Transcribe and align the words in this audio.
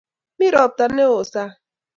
Mi 0.39 0.47
ropta 0.55 0.85
ne 0.95 1.03
oo 1.13 1.23
sang' 1.31 1.55